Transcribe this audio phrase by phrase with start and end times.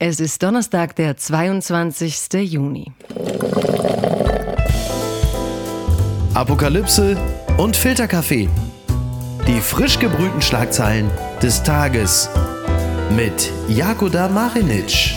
[0.00, 2.34] Es ist Donnerstag, der 22.
[2.44, 2.92] Juni.
[6.34, 7.16] Apokalypse
[7.56, 8.48] und Filterkaffee.
[9.48, 11.10] Die frisch gebrühten Schlagzeilen
[11.42, 12.30] des Tages
[13.16, 15.16] mit Jakoda Marinic.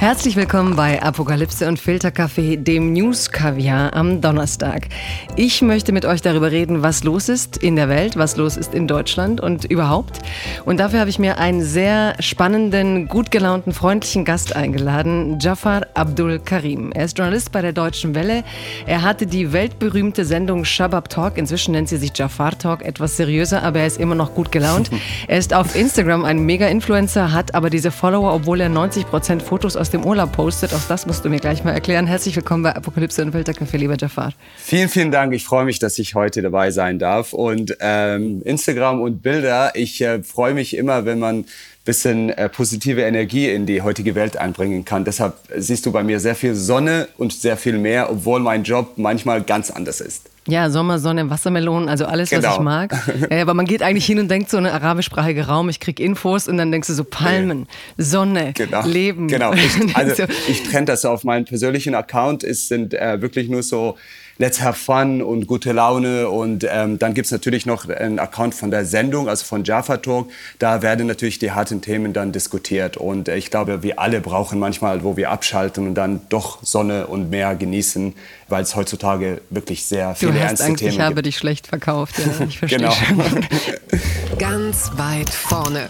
[0.00, 4.86] Herzlich willkommen bei Apokalypse und Filterkaffee, dem News-Kaviar am Donnerstag.
[5.34, 8.74] Ich möchte mit euch darüber reden, was los ist in der Welt, was los ist
[8.74, 10.20] in Deutschland und überhaupt.
[10.64, 16.38] Und dafür habe ich mir einen sehr spannenden, gut gelaunten, freundlichen Gast eingeladen, Jafar Abdul
[16.38, 16.92] Karim.
[16.92, 18.44] Er ist Journalist bei der Deutschen Welle.
[18.86, 21.36] Er hatte die weltberühmte Sendung Shabab Talk.
[21.36, 24.90] Inzwischen nennt sie sich Jafar Talk, etwas seriöser, aber er ist immer noch gut gelaunt.
[25.26, 29.76] Er ist auf Instagram ein Mega-Influencer, hat aber diese Follower, obwohl er 90 Prozent Fotos
[29.76, 30.74] aus aus dem Urlaub postet.
[30.74, 32.06] Auch das musst du mir gleich mal erklären.
[32.06, 34.34] Herzlich willkommen bei Apokalypse und Filterkaffee, lieber Jafar.
[34.58, 35.32] Vielen, vielen Dank.
[35.32, 37.32] Ich freue mich, dass ich heute dabei sein darf.
[37.32, 41.46] Und ähm, Instagram und Bilder, ich äh, freue mich immer, wenn man
[41.86, 45.06] bisschen äh, positive Energie in die heutige Welt einbringen kann.
[45.06, 48.98] Deshalb siehst du bei mir sehr viel Sonne und sehr viel mehr, obwohl mein Job
[48.98, 50.28] manchmal ganz anders ist.
[50.48, 52.48] Ja, Sommer, Sonne, Wassermelonen, also alles, genau.
[52.48, 52.94] was ich mag.
[53.30, 56.48] Ja, aber man geht eigentlich hin und denkt so eine arabischsprachige Raum, ich krieg Infos
[56.48, 57.66] und dann denkst du so Palmen,
[57.98, 58.86] Sonne, genau.
[58.86, 59.28] Leben.
[59.28, 59.52] Genau.
[59.52, 62.44] Ich, also ich trenne das auf meinem persönlichen Account.
[62.44, 63.98] Es sind äh, wirklich nur so
[64.38, 66.28] Let's Have Fun und gute Laune.
[66.30, 70.30] Und ähm, dann gibt's natürlich noch einen Account von der Sendung, also von Jaffa Talk.
[70.60, 72.96] Da werden natürlich die harten Themen dann diskutiert.
[72.96, 77.08] Und äh, ich glaube, wir alle brauchen manchmal, wo wir abschalten und dann doch Sonne
[77.08, 78.14] und Meer genießen,
[78.48, 81.26] weil es heutzutage wirklich sehr viele du hast ernste Angst, Themen ich habe gibt.
[81.26, 82.14] dich schlecht verkauft.
[82.18, 82.92] Ja, ich verstehe genau.
[82.92, 83.18] schon.
[84.38, 85.88] Ganz weit vorne.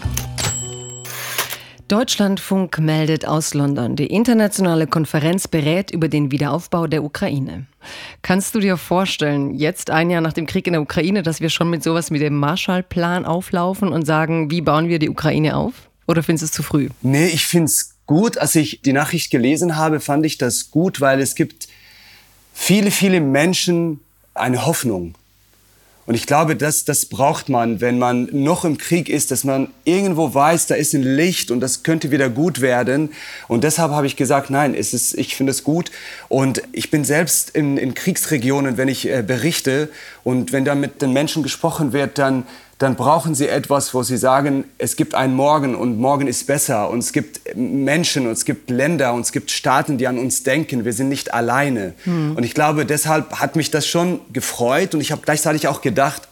[1.89, 3.95] Deutschlandfunk meldet aus London.
[3.95, 7.65] Die internationale Konferenz berät über den Wiederaufbau der Ukraine.
[8.21, 11.49] Kannst du dir vorstellen, jetzt ein Jahr nach dem Krieg in der Ukraine, dass wir
[11.49, 15.73] schon mit sowas wie dem Marshallplan auflaufen und sagen, wie bauen wir die Ukraine auf?
[16.05, 16.89] Oder findest du es zu früh?
[17.01, 18.37] Nee, ich finde es gut.
[18.37, 21.69] Als ich die Nachricht gelesen habe, fand ich das gut, weil es gibt
[22.53, 23.99] viele, viele Menschen
[24.35, 25.15] eine Hoffnung.
[26.09, 29.69] Und ich glaube, das, das braucht man, wenn man noch im Krieg ist, dass man
[29.85, 33.11] irgendwo weiß, da ist ein Licht und das könnte wieder gut werden.
[33.47, 35.91] Und deshalb habe ich gesagt, nein, es ist, ich finde es gut.
[36.27, 39.87] Und ich bin selbst in, in Kriegsregionen, wenn ich äh, berichte
[40.23, 42.47] und wenn da mit den Menschen gesprochen wird, dann
[42.79, 46.89] dann brauchen sie etwas, wo sie sagen, es gibt einen Morgen und morgen ist besser.
[46.89, 50.43] Und es gibt Menschen und es gibt Länder und es gibt Staaten, die an uns
[50.43, 50.85] denken.
[50.85, 51.93] Wir sind nicht alleine.
[52.05, 52.37] Hm.
[52.37, 54.95] Und ich glaube, deshalb hat mich das schon gefreut.
[54.95, 56.29] Und ich habe gleichzeitig auch gedacht,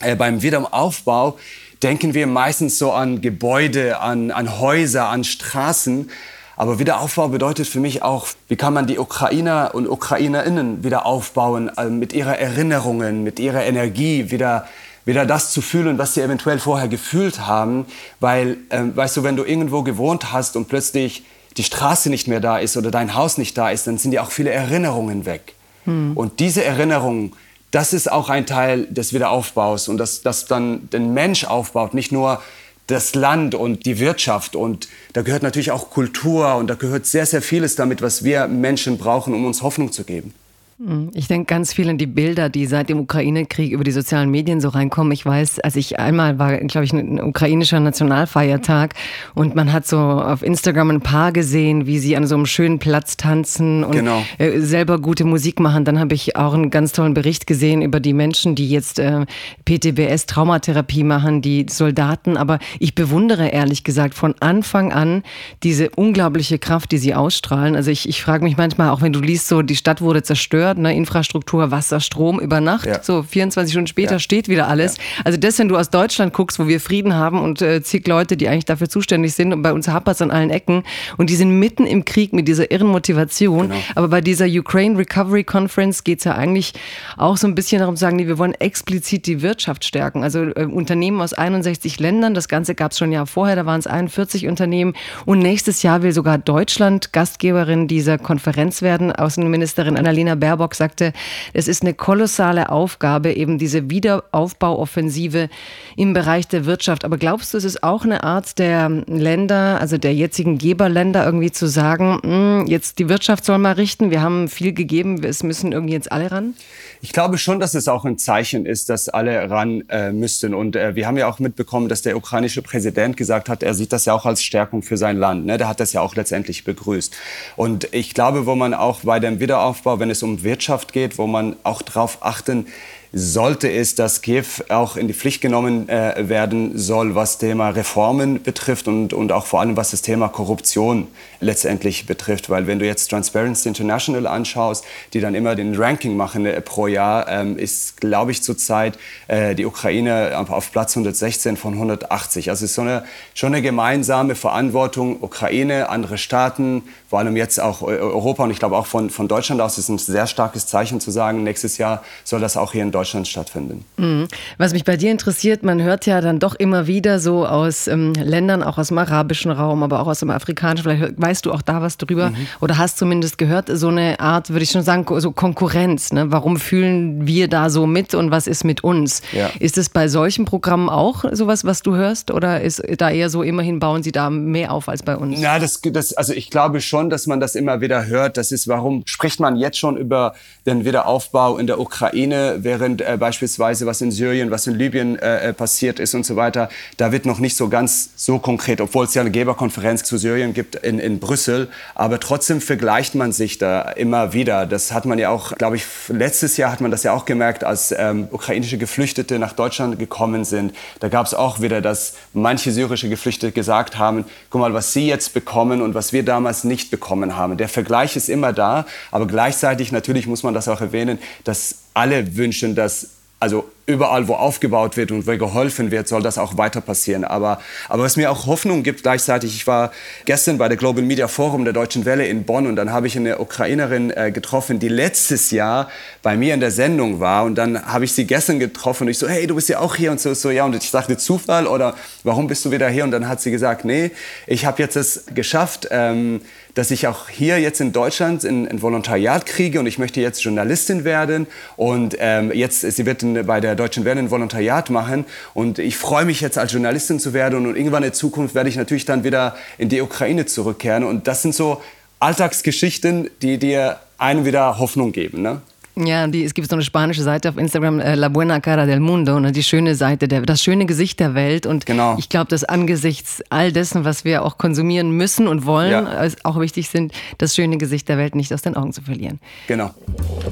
[0.00, 1.38] äh, beim Wiederaufbau
[1.84, 6.10] denken wir meistens so an Gebäude, an, an Häuser, an Straßen.
[6.56, 11.70] Aber Wiederaufbau bedeutet für mich auch, wie kann man die Ukrainer und Ukrainerinnen wieder aufbauen,
[11.76, 14.66] äh, mit ihrer Erinnerungen, mit ihrer Energie wieder
[15.04, 17.86] wieder das zu fühlen, was sie eventuell vorher gefühlt haben.
[18.20, 21.24] Weil, ähm, weißt du, wenn du irgendwo gewohnt hast und plötzlich
[21.56, 24.22] die Straße nicht mehr da ist oder dein Haus nicht da ist, dann sind ja
[24.22, 25.54] auch viele Erinnerungen weg.
[25.84, 26.16] Hm.
[26.16, 27.32] Und diese Erinnerungen,
[27.70, 32.12] das ist auch ein Teil des Wiederaufbaus und das, das dann den Mensch aufbaut, nicht
[32.12, 32.42] nur
[32.86, 34.56] das Land und die Wirtschaft.
[34.56, 38.48] Und da gehört natürlich auch Kultur und da gehört sehr, sehr vieles damit, was wir
[38.48, 40.34] Menschen brauchen, um uns Hoffnung zu geben.
[40.82, 44.30] Hm, ich denke ganz viel an die Bilder, die seit dem Ukraine-Krieg über die sozialen
[44.30, 45.12] Medien so reinkommen.
[45.12, 48.94] Ich weiß, als ich einmal war, glaube ich, ein ukrainischer Nationalfeiertag
[49.34, 52.78] und man hat so auf Instagram ein Paar gesehen, wie sie an so einem schönen
[52.78, 54.22] Platz tanzen und genau.
[54.38, 55.84] Äh, selber gute Musik machen.
[55.84, 59.26] Dann habe ich auch einen ganz tollen Bericht gesehen über die Menschen, die jetzt äh,
[59.66, 62.38] PTBS Traumatherapie machen, die Soldaten.
[62.38, 65.24] Aber ich bewundere ehrlich gesagt von Anfang an
[65.62, 67.76] diese unglaubliche Kraft, die sie ausstrahlen.
[67.76, 70.69] Also ich, ich frage mich manchmal, auch wenn du liest, so die Stadt wurde zerstört
[70.70, 70.94] zerstört, ne?
[70.94, 72.86] Infrastruktur, Wasser, Strom über Nacht.
[72.86, 73.02] Ja.
[73.02, 74.18] So 24 Stunden später ja.
[74.18, 74.96] steht wieder alles.
[74.96, 75.02] Ja.
[75.24, 78.36] Also das, wenn du aus Deutschland guckst, wo wir Frieden haben und äh, zig Leute,
[78.36, 80.82] die eigentlich dafür zuständig sind und bei uns hapert es an allen Ecken
[81.16, 83.68] und die sind mitten im Krieg mit dieser irren Motivation.
[83.68, 83.80] Genau.
[83.94, 86.72] Aber bei dieser Ukraine Recovery Conference geht es ja eigentlich
[87.16, 90.22] auch so ein bisschen darum zu sagen, nee, wir wollen explizit die Wirtschaft stärken.
[90.22, 93.66] Also äh, Unternehmen aus 61 Ländern, das Ganze gab es schon ein Jahr vorher, da
[93.66, 94.94] waren es 41 Unternehmen
[95.26, 99.12] und nächstes Jahr will sogar Deutschland Gastgeberin dieser Konferenz werden.
[99.12, 101.12] Außenministerin Annalena Baerbock Baerbock sagte,
[101.54, 105.48] es ist eine kolossale Aufgabe, eben diese Wiederaufbauoffensive
[105.96, 107.04] im Bereich der Wirtschaft.
[107.04, 111.50] Aber glaubst du, es ist auch eine Art der Länder, also der jetzigen Geberländer, irgendwie
[111.50, 115.72] zu sagen, hm, jetzt die Wirtschaft soll mal richten, wir haben viel gegeben, es müssen
[115.72, 116.54] irgendwie jetzt alle ran?
[117.02, 120.52] Ich glaube schon, dass es auch ein Zeichen ist, dass alle ran äh, müssten.
[120.52, 123.92] Und äh, wir haben ja auch mitbekommen, dass der ukrainische Präsident gesagt hat, er sieht
[123.92, 125.46] das ja auch als Stärkung für sein Land.
[125.46, 125.56] Ne?
[125.56, 127.16] Der hat das ja auch letztendlich begrüßt.
[127.56, 131.26] Und ich glaube, wo man auch bei dem Wiederaufbau, wenn es um Wirtschaft geht, wo
[131.26, 132.66] man auch darauf achten
[133.12, 138.42] sollte es, dass Kiew auch in die Pflicht genommen äh, werden soll, was Thema Reformen
[138.42, 141.08] betrifft und, und auch vor allem was das Thema Korruption
[141.40, 142.50] letztendlich betrifft.
[142.50, 146.86] Weil wenn du jetzt Transparency International anschaust, die dann immer den Ranking machen äh, pro
[146.86, 148.96] Jahr, ähm, ist, glaube ich, zurzeit
[149.26, 152.48] äh, die Ukraine auf Platz 116 von 180.
[152.48, 153.04] Also es ist so eine,
[153.34, 158.76] schon eine gemeinsame Verantwortung, Ukraine, andere Staaten, vor allem jetzt auch Europa und ich glaube
[158.76, 162.40] auch von, von Deutschland aus ist ein sehr starkes Zeichen zu sagen, nächstes Jahr soll
[162.40, 163.84] das auch hier in Deutschland stattfinden.
[163.96, 164.28] Mhm.
[164.58, 168.12] Was mich bei dir interessiert, man hört ja dann doch immer wieder so aus ähm,
[168.14, 171.62] Ländern, auch aus dem arabischen Raum, aber auch aus dem afrikanischen, vielleicht weißt du auch
[171.62, 172.46] da was drüber mhm.
[172.60, 176.12] oder hast zumindest gehört, so eine Art, würde ich schon sagen, so Konkurrenz.
[176.12, 176.30] Ne?
[176.32, 179.22] Warum fühlen wir da so mit und was ist mit uns?
[179.32, 179.50] Ja.
[179.58, 183.42] Ist es bei solchen Programmen auch sowas, was du hörst oder ist da eher so,
[183.42, 185.40] immerhin bauen sie da mehr auf als bei uns?
[185.40, 188.36] Ja, das, das, also ich glaube schon, dass man das immer wieder hört.
[188.36, 190.34] Das ist, warum spricht man jetzt schon über
[190.66, 195.48] den Wiederaufbau in der Ukraine, während äh, beispielsweise was in Syrien, was in Libyen äh,
[195.48, 199.04] äh, passiert ist und so weiter, da wird noch nicht so ganz so konkret, obwohl
[199.04, 201.68] es ja eine Geberkonferenz zu Syrien gibt in, in Brüssel.
[201.94, 204.66] Aber trotzdem vergleicht man sich da immer wieder.
[204.66, 207.64] Das hat man ja auch, glaube ich, letztes Jahr hat man das ja auch gemerkt,
[207.64, 210.74] als ähm, ukrainische Geflüchtete nach Deutschland gekommen sind.
[211.00, 215.06] Da gab es auch wieder, dass manche syrische Geflüchtete gesagt haben, guck mal, was sie
[215.06, 217.56] jetzt bekommen und was wir damals nicht bekommen haben.
[217.56, 222.34] Der Vergleich ist immer da, aber gleichzeitig natürlich muss man das auch erwähnen, dass alle
[222.36, 226.80] wünschen, dass also überall, wo aufgebaut wird und wo geholfen wird, soll das auch weiter
[226.80, 227.24] passieren.
[227.24, 229.92] Aber, aber was mir auch Hoffnung gibt gleichzeitig, ich war
[230.24, 233.16] gestern bei der Global Media Forum der Deutschen Welle in Bonn und dann habe ich
[233.16, 235.88] eine Ukrainerin äh, getroffen, die letztes Jahr
[236.22, 239.18] bei mir in der Sendung war und dann habe ich sie gestern getroffen und ich
[239.18, 240.64] so, hey, du bist ja auch hier und so, so ja.
[240.64, 241.94] Und ich sagte Zufall oder
[242.24, 243.04] warum bist du wieder hier?
[243.04, 244.10] Und dann hat sie gesagt, nee,
[244.46, 246.40] ich habe jetzt es geschafft, ähm,
[246.74, 250.42] dass ich auch hier jetzt in Deutschland ein, ein Volontariat kriege und ich möchte jetzt
[250.42, 251.46] Journalistin werden.
[251.76, 255.24] Und ähm, jetzt, sie wird bei der Deutschen Welle ein Volontariat machen
[255.54, 258.76] und ich freue mich jetzt als Journalistin zu werden und irgendwann in Zukunft werde ich
[258.76, 261.80] natürlich dann wieder in die Ukraine zurückkehren und das sind so
[262.20, 265.42] Alltagsgeschichten, die dir einem wieder Hoffnung geben.
[265.42, 265.62] Ne?
[265.96, 269.00] Ja, die, es gibt so eine spanische Seite auf Instagram, äh, La Buena Cara del
[269.00, 271.66] Mundo, ne, die schöne Seite, der, das schöne Gesicht der Welt.
[271.66, 272.16] Und genau.
[272.18, 276.28] ich glaube, dass angesichts all dessen, was wir auch konsumieren müssen und wollen, ja.
[276.44, 279.40] auch wichtig sind, das schöne Gesicht der Welt nicht aus den Augen zu verlieren.
[279.66, 279.90] Genau.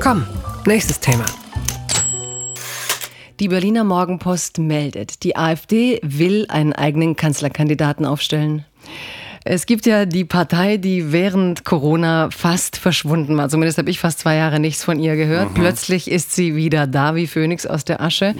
[0.00, 0.24] Komm,
[0.66, 1.24] nächstes Thema.
[3.40, 8.64] Die Berliner Morgenpost meldet, die AfD will einen eigenen Kanzlerkandidaten aufstellen.
[9.50, 13.48] Es gibt ja die Partei, die während Corona fast verschwunden war.
[13.48, 15.50] Zumindest habe ich fast zwei Jahre nichts von ihr gehört.
[15.50, 15.54] Mhm.
[15.54, 18.34] Plötzlich ist sie wieder da wie Phönix aus der Asche.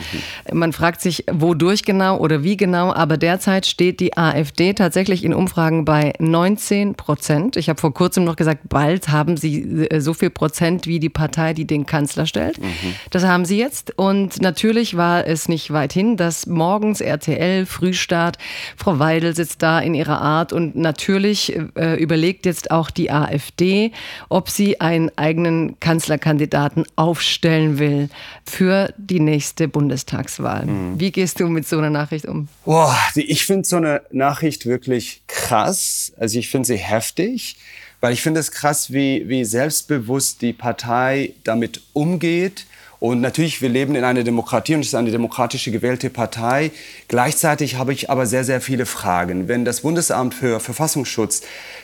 [0.53, 0.59] Mhm.
[0.59, 2.93] Man fragt sich, wodurch genau oder wie genau.
[2.93, 7.57] Aber derzeit steht die AfD tatsächlich in Umfragen bei 19 Prozent.
[7.57, 11.09] Ich habe vor kurzem noch gesagt, bald haben sie äh, so viel Prozent wie die
[11.09, 12.59] Partei, die den Kanzler stellt.
[12.59, 12.97] Mhm.
[13.09, 13.97] Das haben sie jetzt.
[13.97, 18.37] Und natürlich war es nicht weit hin, dass morgens RTL, Frühstart,
[18.77, 23.13] Frau Weidel sitzt da in ihrer Art und natürlich natürlich äh, überlegt jetzt auch die
[23.13, 23.93] AfD,
[24.29, 28.09] ob sie einen eigenen Kanzlerkandidaten aufstellen will
[28.45, 30.67] für die nächste Bundestagswahl.
[30.67, 30.99] Mhm.
[30.99, 32.49] Wie gehst du mit so einer Nachricht um?
[32.65, 36.13] Boah, ich finde so eine Nachricht wirklich krass.
[36.19, 37.57] Also ich finde sie heftig.
[38.01, 42.65] Weil ich finde es krass, wie, wie selbstbewusst die Partei damit umgeht
[43.01, 46.73] und natürlich, wir leben in einer Demokratie und es ist eine demokratische gewählte Partei.
[47.07, 49.47] Gleichzeitig habe ich aber sehr, sehr viele Fragen.
[49.47, 51.43] Wenn das Bundesamt für Verfassungsschutz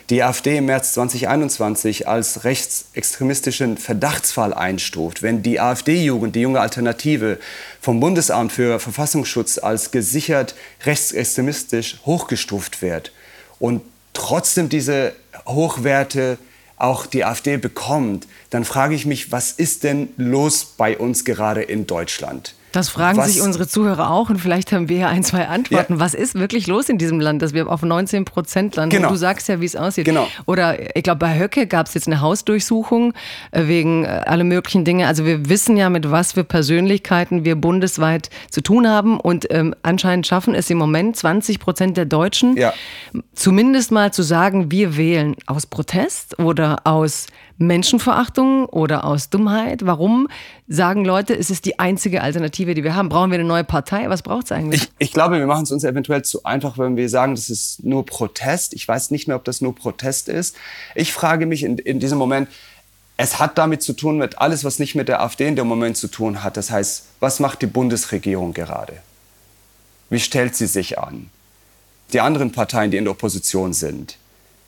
[0.09, 7.39] die AfD im März 2021 als rechtsextremistischen Verdachtsfall einstuft, wenn die AfD-Jugend, die junge Alternative,
[7.79, 13.13] vom Bundesamt für Verfassungsschutz als gesichert rechtsextremistisch hochgestuft wird
[13.57, 15.13] und trotzdem diese
[15.45, 16.37] Hochwerte
[16.77, 21.61] auch die AfD bekommt, dann frage ich mich, was ist denn los bei uns gerade
[21.61, 22.55] in Deutschland?
[22.75, 25.93] Das fragen was, sich unsere Zuhörer auch und vielleicht haben wir ja ein, zwei Antworten.
[25.93, 25.99] Ja.
[25.99, 28.97] Was ist wirklich los in diesem Land, dass wir auf 19 Prozent landen?
[28.97, 29.09] Genau.
[29.11, 30.03] Du sagst ja, wie es aussieht.
[30.03, 30.27] Genau.
[30.45, 33.13] Oder ich glaube, bei Höcke gab es jetzt eine Hausdurchsuchung
[33.51, 35.07] äh, wegen äh, alle möglichen Dinge.
[35.07, 39.73] Also wir wissen ja, mit was für Persönlichkeiten wir bundesweit zu tun haben und ähm,
[39.81, 42.73] anscheinend schaffen es im Moment 20 Prozent der Deutschen, ja.
[43.33, 47.27] zumindest mal zu sagen, wir wählen aus Protest oder aus
[47.57, 49.85] Menschenverachtung oder aus Dummheit?
[49.85, 50.27] Warum
[50.67, 53.09] sagen Leute, es ist die einzige Alternative, die wir haben?
[53.09, 54.09] Brauchen wir eine neue Partei?
[54.09, 54.83] Was braucht es eigentlich?
[54.83, 57.83] Ich, ich glaube, wir machen es uns eventuell zu einfach, wenn wir sagen, das ist
[57.83, 58.73] nur Protest.
[58.73, 60.55] Ich weiß nicht mehr, ob das nur Protest ist.
[60.95, 62.49] Ich frage mich in, in diesem Moment,
[63.17, 65.95] es hat damit zu tun mit alles, was nicht mit der AfD in dem Moment
[65.95, 66.57] zu tun hat.
[66.57, 68.93] Das heißt, was macht die Bundesregierung gerade?
[70.09, 71.29] Wie stellt sie sich an?
[72.11, 74.17] Die anderen Parteien, die in der Opposition sind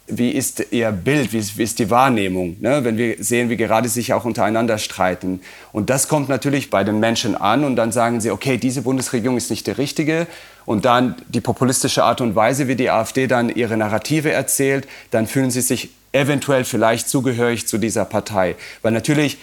[0.07, 2.83] wie ist ihr Bild, wie ist, wie ist die Wahrnehmung, ne?
[2.83, 5.41] wenn wir sehen, wie gerade sich auch untereinander streiten.
[5.73, 9.37] Und das kommt natürlich bei den Menschen an und dann sagen sie, okay, diese Bundesregierung
[9.37, 10.27] ist nicht die richtige.
[10.65, 15.25] Und dann die populistische Art und Weise, wie die AfD dann ihre Narrative erzählt, dann
[15.25, 18.55] fühlen sie sich eventuell vielleicht zugehörig zu dieser Partei.
[18.81, 19.37] Weil natürlich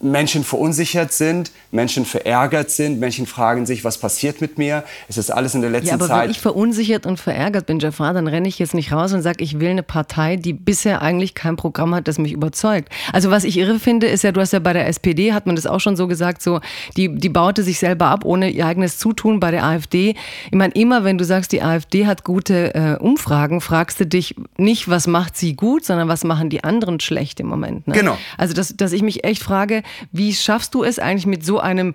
[0.00, 4.84] Menschen verunsichert sind, Menschen verärgert sind, Menschen fragen sich, was passiert mit mir?
[5.08, 6.24] Es ist alles in der letzten ja, aber Zeit.
[6.24, 9.42] Wenn ich verunsichert und verärgert bin, Jafar, dann renne ich jetzt nicht raus und sage,
[9.42, 12.90] ich will eine Partei, die bisher eigentlich kein Programm hat, das mich überzeugt.
[13.12, 15.56] Also was ich irre finde, ist ja, du hast ja bei der SPD, hat man
[15.56, 16.60] das auch schon so gesagt, so
[16.96, 20.14] die, die baute sich selber ab ohne ihr eigenes Zutun bei der AfD.
[20.46, 24.36] Ich meine, immer wenn du sagst, die AfD hat gute äh, Umfragen, fragst du dich
[24.56, 27.88] nicht, was macht sie gut, sondern was machen die anderen schlecht im Moment.
[27.88, 27.94] Ne?
[27.94, 28.16] Genau.
[28.36, 29.82] Also dass, dass ich mich echt frage,
[30.12, 31.94] wie schaffst du es eigentlich mit so einem,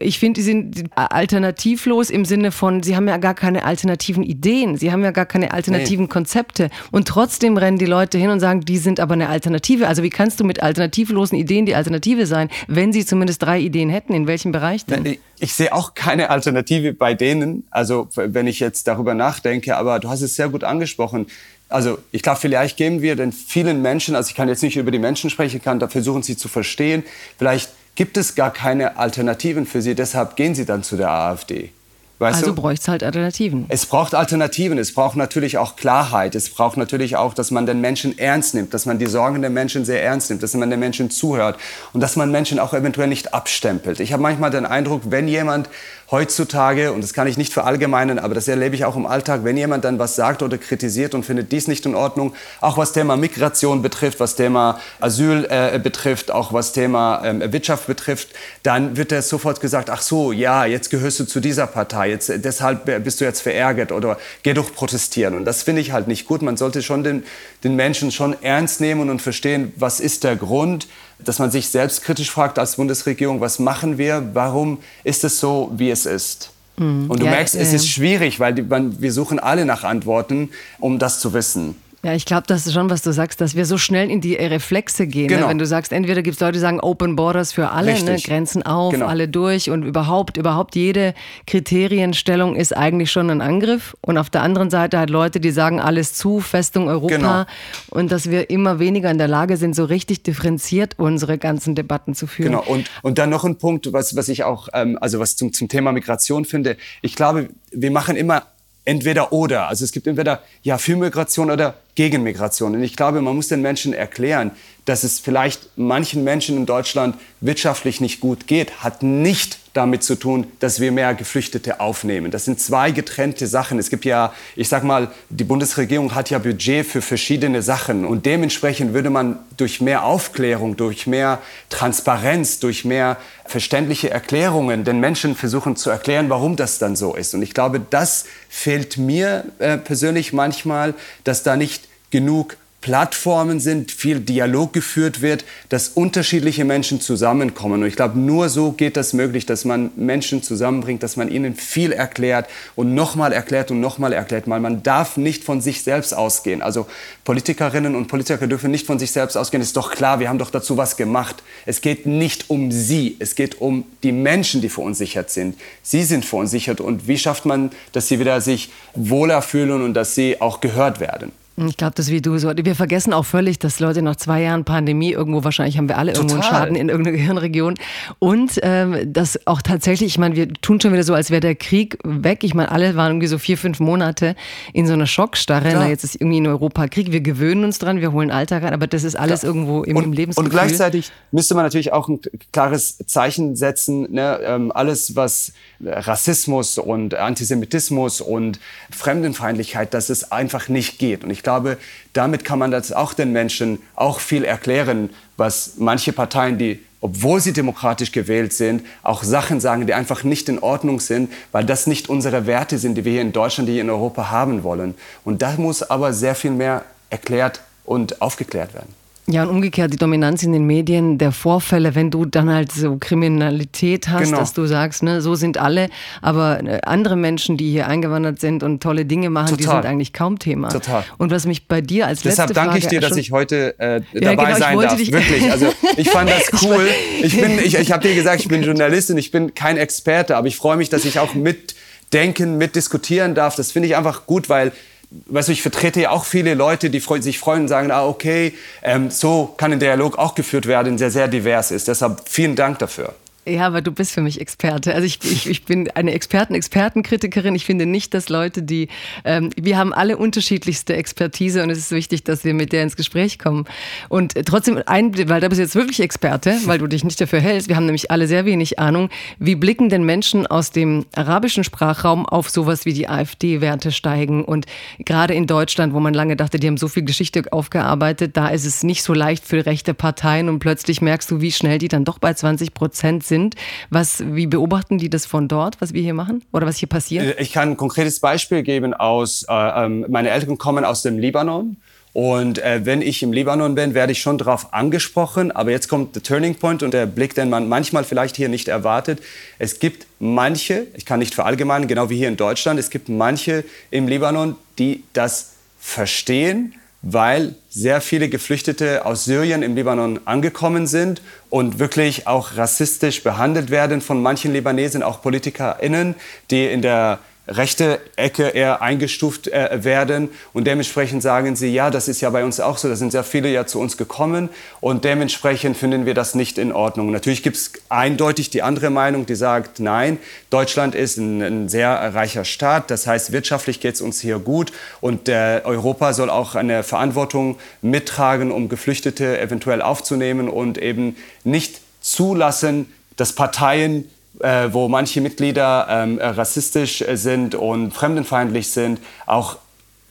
[0.00, 4.76] ich finde, die sind alternativlos im Sinne von, sie haben ja gar keine alternativen Ideen,
[4.76, 6.10] sie haben ja gar keine alternativen nee.
[6.10, 9.88] Konzepte und trotzdem rennen die Leute hin und sagen, die sind aber eine Alternative.
[9.88, 13.90] Also wie kannst du mit alternativlosen Ideen die Alternative sein, wenn sie zumindest drei Ideen
[13.90, 14.12] hätten?
[14.12, 15.04] In welchem Bereich denn?
[15.06, 19.98] Ich, ich sehe auch keine Alternative bei denen, also wenn ich jetzt darüber nachdenke, aber
[19.98, 21.26] du hast es sehr gut angesprochen
[21.68, 24.90] also ich glaube, vielleicht geben wir den vielen Menschen, also ich kann jetzt nicht über
[24.90, 27.02] die Menschen sprechen, kann da versuchen, sie zu verstehen.
[27.38, 31.70] Vielleicht gibt es gar keine Alternativen für sie, deshalb gehen sie dann zu der AfD.
[32.18, 33.66] Weißt also bräuchte es halt Alternativen.
[33.68, 34.78] Es braucht Alternativen.
[34.78, 36.34] Es braucht natürlich auch Klarheit.
[36.34, 39.50] Es braucht natürlich auch, dass man den Menschen ernst nimmt, dass man die Sorgen der
[39.50, 41.58] Menschen sehr ernst nimmt, dass man den Menschen zuhört
[41.92, 44.00] und dass man Menschen auch eventuell nicht abstempelt.
[44.00, 45.68] Ich habe manchmal den Eindruck, wenn jemand
[46.10, 49.56] heutzutage, und das kann ich nicht verallgemeinern, aber das erlebe ich auch im Alltag, wenn
[49.56, 53.16] jemand dann was sagt oder kritisiert und findet dies nicht in Ordnung, auch was Thema
[53.16, 58.28] Migration betrifft, was Thema Asyl äh, betrifft, auch was Thema äh, Wirtschaft betrifft,
[58.62, 62.32] dann wird er sofort gesagt, ach so, ja, jetzt gehörst du zu dieser Partei, jetzt,
[62.36, 65.34] deshalb bist du jetzt verärgert oder geh doch protestieren.
[65.34, 66.42] Und das finde ich halt nicht gut.
[66.42, 67.24] Man sollte schon den,
[67.64, 70.86] den Menschen schon ernst nehmen und verstehen, was ist der Grund,
[71.18, 75.90] dass man sich selbstkritisch fragt als Bundesregierung, was machen wir, warum ist es so, wie
[75.90, 76.50] es ist.
[76.76, 77.10] Mhm.
[77.10, 80.50] Und du ja, merkst, es ist schwierig, weil die, man, wir suchen alle nach Antworten,
[80.78, 81.76] um das zu wissen.
[82.06, 84.36] Ja, ich glaube, das ist schon, was du sagst, dass wir so schnell in die
[84.36, 85.22] Reflexe gehen.
[85.22, 85.34] Ne?
[85.34, 85.46] Genau.
[85.46, 85.50] Ne?
[85.50, 88.16] Wenn du sagst, entweder gibt es Leute, die sagen Open Borders für alle, ne?
[88.22, 89.06] Grenzen auf, genau.
[89.06, 91.14] alle durch und überhaupt, überhaupt jede
[91.48, 93.96] Kriterienstellung ist eigentlich schon ein Angriff.
[94.02, 97.16] Und auf der anderen Seite halt Leute, die sagen, alles zu, Festung Europa.
[97.16, 97.44] Genau.
[97.90, 102.14] Und dass wir immer weniger in der Lage sind, so richtig differenziert unsere ganzen Debatten
[102.14, 102.52] zu führen.
[102.52, 102.62] Genau.
[102.68, 105.68] Und, und dann noch ein Punkt, was, was ich auch, ähm, also was zum, zum
[105.68, 106.76] Thema Migration finde.
[107.02, 108.44] Ich glaube, wir machen immer
[108.86, 109.68] entweder oder.
[109.68, 112.74] Also es gibt entweder ja für Migration oder gegen Migration.
[112.74, 114.52] Und ich glaube, man muss den Menschen erklären,
[114.86, 120.14] dass es vielleicht manchen Menschen in Deutschland wirtschaftlich nicht gut geht, hat nicht damit zu
[120.14, 122.30] tun, dass wir mehr Geflüchtete aufnehmen.
[122.30, 123.78] Das sind zwei getrennte Sachen.
[123.78, 128.24] Es gibt ja, ich sag mal, die Bundesregierung hat ja Budget für verschiedene Sachen und
[128.24, 135.34] dementsprechend würde man durch mehr Aufklärung, durch mehr Transparenz, durch mehr verständliche Erklärungen den Menschen
[135.34, 137.34] versuchen zu erklären, warum das dann so ist.
[137.34, 143.90] Und ich glaube, das fehlt mir äh, persönlich manchmal, dass da nicht genug Plattformen sind,
[143.90, 147.82] viel Dialog geführt wird, dass unterschiedliche Menschen zusammenkommen.
[147.82, 151.56] Und ich glaube, nur so geht das möglich, dass man Menschen zusammenbringt, dass man ihnen
[151.56, 154.48] viel erklärt und nochmal erklärt und nochmal erklärt.
[154.48, 156.62] Weil man darf nicht von sich selbst ausgehen.
[156.62, 156.86] Also
[157.24, 159.64] Politikerinnen und Politiker dürfen nicht von sich selbst ausgehen.
[159.64, 161.42] Ist doch klar, wir haben doch dazu was gemacht.
[161.64, 165.56] Es geht nicht um sie, es geht um die Menschen, die verunsichert sind.
[165.82, 170.14] Sie sind verunsichert und wie schafft man, dass sie wieder sich wohler fühlen und dass
[170.14, 171.32] sie auch gehört werden?
[171.56, 172.52] Ich glaube, das wie du so.
[172.54, 176.12] Wir vergessen auch völlig, dass Leute nach zwei Jahren Pandemie irgendwo wahrscheinlich haben wir alle
[176.12, 176.30] Total.
[176.30, 177.74] irgendwo einen Schaden in irgendeiner Gehirnregion.
[178.18, 181.54] Und ähm, das auch tatsächlich, ich meine, wir tun schon wieder so, als wäre der
[181.54, 182.44] Krieg weg.
[182.44, 184.36] Ich meine, alle waren irgendwie so vier, fünf Monate
[184.74, 185.70] in so einer Schockstarre.
[185.72, 187.10] Na, jetzt ist irgendwie in Europa Krieg.
[187.10, 189.48] Wir gewöhnen uns dran, wir holen Alltag rein, aber das ist alles ja.
[189.48, 190.50] irgendwo im, und, im Lebensgefühl.
[190.50, 192.20] Und gleichzeitig müsste man natürlich auch ein
[192.52, 194.12] klares Zeichen setzen.
[194.12, 194.40] Ne?
[194.42, 198.60] Ähm, alles, was Rassismus und Antisemitismus und
[198.90, 201.24] Fremdenfeindlichkeit, dass es einfach nicht geht.
[201.24, 201.78] Und ich glaube,
[202.12, 207.40] damit kann man das auch den Menschen auch viel erklären, was manche Parteien, die obwohl
[207.40, 211.86] sie demokratisch gewählt sind, auch Sachen sagen, die einfach nicht in Ordnung sind, weil das
[211.86, 214.94] nicht unsere Werte sind, die wir hier in Deutschland, die hier in Europa haben wollen.
[215.24, 218.92] Und da muss aber sehr viel mehr erklärt und aufgeklärt werden.
[219.28, 222.96] Ja, und umgekehrt die Dominanz in den Medien der Vorfälle, wenn du dann halt so
[222.98, 224.38] Kriminalität hast, genau.
[224.38, 225.88] dass du sagst, ne, so sind alle,
[226.22, 229.58] aber äh, andere Menschen, die hier eingewandert sind und tolle Dinge machen, Total.
[229.58, 230.68] die sind eigentlich kaum Thema.
[230.68, 231.02] Total.
[231.18, 234.00] Und was mich bei dir als Deshalb letzte danke ich dir, dass ich heute äh,
[234.14, 234.98] dabei ja, genau, sein darf.
[234.98, 236.86] Wirklich, also ich fand das cool.
[237.22, 240.46] Ich bin, ich, ich habe dir gesagt, ich bin Journalistin, ich bin kein Experte, aber
[240.46, 243.56] ich freue mich, dass ich auch mitdenken, mitdiskutieren darf.
[243.56, 244.72] Das finde ich einfach gut, weil
[245.10, 248.54] weißt du, ich vertrete ja auch viele Leute, die sich freuen und sagen, ah, okay,
[248.82, 251.88] ähm, so kann ein Dialog auch geführt werden, der sehr divers ist.
[251.88, 253.14] Deshalb vielen Dank dafür.
[253.48, 254.92] Ja, aber du bist für mich Experte.
[254.92, 257.54] Also ich, ich, ich bin eine Experten-Expertenkritikerin.
[257.54, 258.88] Ich finde nicht, dass Leute, die,
[259.24, 262.96] ähm, wir haben alle unterschiedlichste Expertise und es ist wichtig, dass wir mit der ins
[262.96, 263.64] Gespräch kommen.
[264.08, 267.38] Und trotzdem, ein, weil da bist du jetzt wirklich Experte, weil du dich nicht dafür
[267.38, 267.68] hältst.
[267.68, 269.10] Wir haben nämlich alle sehr wenig Ahnung.
[269.38, 274.44] Wie blicken denn Menschen aus dem arabischen Sprachraum auf sowas wie die AfD-Werte steigen?
[274.44, 274.66] Und
[274.98, 278.64] gerade in Deutschland, wo man lange dachte, die haben so viel Geschichte aufgearbeitet, da ist
[278.64, 282.04] es nicht so leicht für rechte Parteien und plötzlich merkst du, wie schnell die dann
[282.04, 283.54] doch bei 20 Prozent sind sind.
[283.90, 287.24] Was, wie beobachten die das von dort, was wir hier machen oder was hier passiert?
[287.24, 291.18] Äh, ich kann ein konkretes Beispiel geben aus, äh, ähm, meine Eltern kommen aus dem
[291.18, 291.76] Libanon.
[292.12, 295.52] Und äh, wenn ich im Libanon bin, werde ich schon darauf angesprochen.
[295.52, 298.68] Aber jetzt kommt der Turning Point und der Blick, den man manchmal vielleicht hier nicht
[298.68, 299.20] erwartet.
[299.58, 303.64] Es gibt manche, ich kann nicht verallgemeinern, genau wie hier in Deutschland, es gibt manche
[303.90, 306.74] im Libanon, die das verstehen,
[307.08, 313.70] weil sehr viele Geflüchtete aus Syrien im Libanon angekommen sind und wirklich auch rassistisch behandelt
[313.70, 316.16] werden von manchen Libanesen, auch PolitikerInnen,
[316.50, 320.30] die in der rechte Ecke eher eingestuft äh, werden.
[320.52, 322.88] Und dementsprechend sagen sie, ja, das ist ja bei uns auch so.
[322.88, 324.48] Da sind sehr viele ja zu uns gekommen.
[324.80, 327.10] Und dementsprechend finden wir das nicht in Ordnung.
[327.10, 330.18] Natürlich gibt es eindeutig die andere Meinung, die sagt, nein,
[330.50, 332.90] Deutschland ist ein, ein sehr reicher Staat.
[332.90, 334.72] Das heißt, wirtschaftlich geht es uns hier gut.
[335.00, 341.80] Und äh, Europa soll auch eine Verantwortung mittragen, um Geflüchtete eventuell aufzunehmen und eben nicht
[342.00, 344.10] zulassen, dass Parteien
[344.40, 349.58] äh, wo manche Mitglieder ähm, rassistisch sind und fremdenfeindlich sind, auch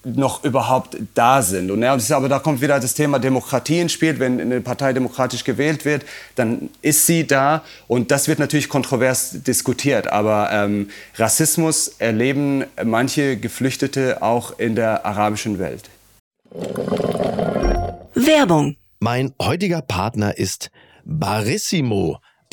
[0.06, 1.72] noch überhaupt da sind.
[1.72, 4.20] Und, ja, aber da kommt wieder das Thema Demokratie ins Spiel.
[4.20, 6.06] Wenn eine Partei demokratisch gewählt wird,
[6.36, 7.64] dann ist sie da.
[7.88, 10.08] Und das wird natürlich kontrovers diskutiert.
[10.08, 15.90] Aber ähm, Rassismus erleben manche Geflüchtete auch in der arabischen Welt.
[18.14, 18.78] Werbung.
[19.00, 20.70] Mein heutiger Partner ist
[21.04, 22.20] Barissimo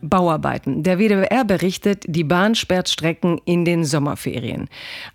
[0.00, 0.82] Bauarbeiten.
[0.82, 4.68] Der WDR berichtet, die Bahn sperrt Strecken in den Sommerferien.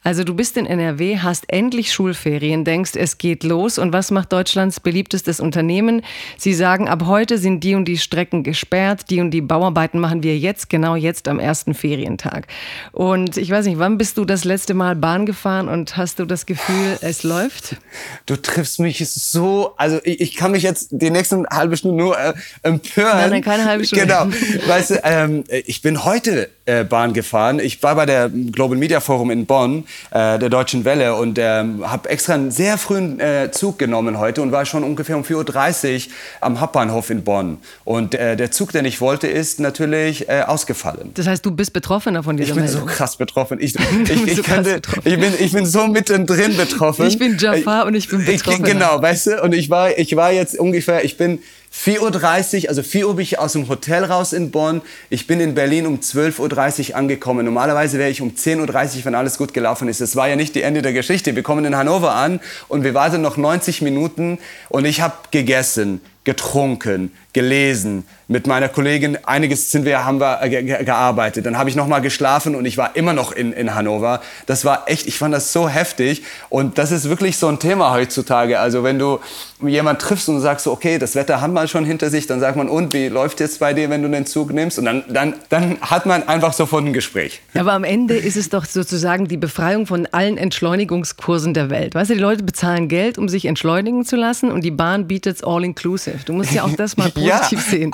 [0.04, 3.78] Also du bist in NRW, hast endlich Schulferien, denkst, es geht los.
[3.78, 6.02] Und was macht Deutschlands beliebtestes Unternehmen?
[6.38, 10.24] Sie sagen, ab heute sind die und die Strecken gesperrt, die und die Bauarbeiten machen
[10.24, 12.48] wir jetzt, genau jetzt am ersten Ferientag.
[12.92, 16.26] Und ich weiß nicht, wann bist du das letzte Mal Bahn gefahren und hast du
[16.26, 17.78] das Gefühl, es läuft?
[18.26, 22.18] Du triffst mich so, also ich, ich kann mich jetzt die nächsten halbe Stunde nur
[22.18, 23.18] äh, empören.
[23.18, 24.06] Nein, nein, keine halbe Stunde.
[24.06, 24.28] Genau.
[24.74, 27.60] Weißt du, ähm, ich bin heute äh, Bahn gefahren.
[27.60, 31.90] Ich war bei der Global Media Forum in Bonn, äh, der Deutschen Welle, und ähm,
[31.90, 36.08] habe extra einen sehr frühen äh, Zug genommen heute und war schon ungefähr um 4.30
[36.08, 37.58] Uhr am Hauptbahnhof in Bonn.
[37.84, 41.12] Und äh, der Zug, den ich wollte, ist natürlich äh, ausgefallen.
[41.14, 42.82] Das heißt, du bist betroffener von dieser Ich bin Meldung.
[42.82, 43.60] so krass betroffen.
[43.62, 43.76] Ich,
[44.10, 47.06] ich, ich, so könnte, ich, bin, ich bin so mittendrin betroffen.
[47.06, 48.64] Ich bin Jafar und ich bin betroffen.
[48.64, 49.42] Genau, weißt du?
[49.44, 51.40] Und ich war, ich war jetzt ungefähr, ich bin
[51.76, 54.82] 4.30 Uhr, also 4 Uhr bin ich aus dem Hotel raus in Bonn.
[55.10, 57.46] Ich bin in Berlin um 12.30 Uhr angekommen.
[57.46, 60.00] Normalerweise wäre ich um 10.30 Uhr, wenn alles gut gelaufen ist.
[60.00, 61.36] Das war ja nicht die Ende der Geschichte.
[61.36, 64.38] Wir kommen in Hannover an und wir warten noch 90 Minuten
[64.70, 70.84] und ich habe gegessen, getrunken, gelesen, mit meiner Kollegin, einiges sind wir, haben wir ge
[70.84, 71.46] gearbeitet.
[71.46, 74.22] Dann habe ich noch mal geschlafen und ich war immer noch in, in Hannover.
[74.46, 76.24] Das war echt, ich fand das so heftig.
[76.50, 78.60] Und das ist wirklich so ein Thema heutzutage.
[78.60, 79.20] Also wenn du
[79.62, 82.70] jemand triffst und sagst, okay, das Wetter haben wir schon hinter sich, dann sagt man,
[82.70, 84.80] und wie läuft jetzt bei dir, wenn du den Zug nimmst?
[84.80, 87.42] Und dann, dann, dann hat man einfach sofort ein Gespräch.
[87.54, 91.96] Aber am Ende ist es doch sozusagen die Befreiung von allen Entschleunigungskursen der Welt.
[91.96, 95.38] Weißt du, die Leute bezahlen Geld, um sich entschleunigen zu lassen und die Bahn bietet
[95.38, 96.20] es all inclusive.
[96.26, 97.92] Du musst ja auch das mal positiv ja, sehen.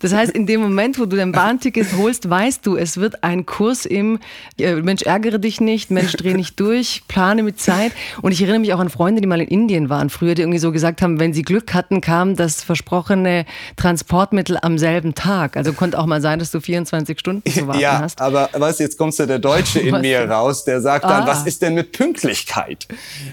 [0.00, 3.46] Das heißt, in dem Moment, wo du dein Bahnticket holst, weißt du, es wird ein
[3.46, 4.18] Kurs im
[4.58, 7.92] äh, Mensch, ärgere dich nicht, Mensch, dreh nicht durch, plane mit Zeit.
[8.20, 10.58] Und ich erinnere mich auch an Freunde, die mal in Indien waren früher, die irgendwie
[10.58, 15.56] so gesagt haben, wenn sie Glück hatten, kam das versprochene Transportmittel am selben Tag.
[15.56, 18.20] Also konnte auch mal sein, dass du 24 Stunden zu warten ja, hast.
[18.20, 21.26] aber was, jetzt kommst du der Deutsche in mir raus, der sagt dann, ah.
[21.26, 22.86] was ist denn mit Pünktlichkeit?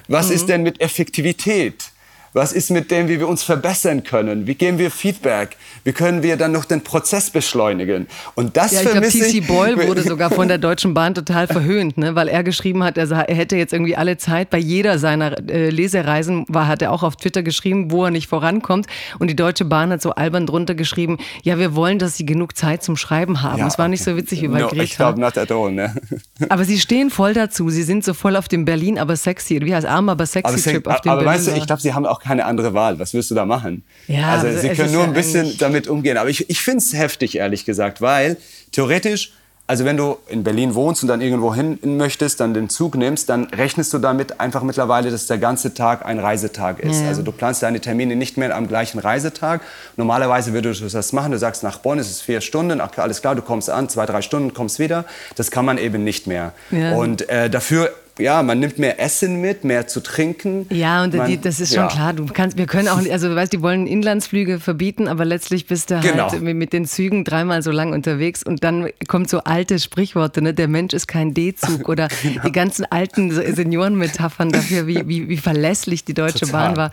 [0.08, 0.36] Was mhm.
[0.36, 1.92] ist denn mit Effektivität?
[2.34, 4.46] Was ist mit dem, wie wir uns verbessern können?
[4.46, 5.58] Wie geben wir Feedback?
[5.84, 8.08] Wie können wir dann noch den Prozess beschleunigen?
[8.36, 9.42] Und das ja, ich glaube, T.C.
[9.42, 12.16] Boyle wurde sogar von der Deutschen Bahn total verhöhnt, ne?
[12.16, 16.46] weil er geschrieben hat, er, hätte jetzt irgendwie alle Zeit bei jeder seiner äh, Lesereisen,
[16.48, 18.86] war, hat er auch auf Twitter geschrieben, wo er nicht vorankommt.
[19.18, 22.56] Und die Deutsche Bahn hat so albern drunter geschrieben, ja, wir wollen, dass sie genug
[22.56, 23.60] Zeit zum Schreiben haben.
[23.60, 24.84] Ja, das war nicht so witzig wie bei no, Greta.
[24.84, 25.72] Ich glaube, not at all.
[25.72, 25.96] Ne?
[26.50, 27.70] Aber sie stehen voll dazu.
[27.70, 29.60] Sie sind so voll auf dem Berlin, aber sexy.
[29.62, 31.94] Wie heißt arm, aber sexy Trip auf dem Aber Berlin weißt du, ich glaube, sie
[31.94, 33.00] haben auch keine andere Wahl.
[33.00, 33.84] Was wirst du da machen?
[34.08, 36.18] Ja, also sie können nur ein bisschen damit umgehen.
[36.18, 38.38] Aber ich, ich finde es heftig, ehrlich gesagt, weil
[38.72, 39.34] theoretisch,
[39.68, 43.30] also wenn du in Berlin wohnst und dann irgendwo hin möchtest, dann den Zug nimmst,
[43.30, 47.02] dann rechnest du damit einfach mittlerweile, dass der ganze Tag ein Reisetag ist.
[47.02, 47.10] Ja.
[47.10, 49.62] Also du planst deine Termine nicht mehr am gleichen Reisetag.
[49.96, 51.34] Normalerweise würdest du das machen.
[51.34, 52.82] Du sagst, nach Bonn ist es vier Stunden.
[52.82, 55.06] Alles klar, du kommst an, zwei, drei Stunden, kommst wieder.
[55.36, 56.54] Das kann man eben nicht mehr.
[56.72, 56.96] Ja.
[56.96, 60.66] Und äh, dafür ja, man nimmt mehr Essen mit, mehr zu trinken.
[60.70, 61.88] Ja, und man, die, das ist schon ja.
[61.88, 62.14] klar.
[62.14, 65.92] Du kannst, wir können auch, also du weißt, die wollen Inlandsflüge verbieten, aber letztlich bist
[65.92, 66.32] du genau.
[66.32, 70.54] halt mit den Zügen dreimal so lang unterwegs und dann kommt so alte Sprichworte, ne?
[70.54, 72.42] Der Mensch ist kein D-Zug oder genau.
[72.44, 76.70] die ganzen alten Seniorenmetaphern dafür, wie, wie, wie verlässlich die Deutsche Total.
[76.70, 76.92] Bahn war.